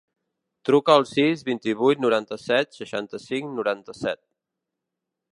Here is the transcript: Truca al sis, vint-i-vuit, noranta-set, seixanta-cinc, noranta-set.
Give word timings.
Truca 0.67 0.93
al 0.99 1.03
sis, 1.09 1.43
vint-i-vuit, 1.49 2.01
noranta-set, 2.05 2.71
seixanta-cinc, 2.79 3.53
noranta-set. 3.59 4.21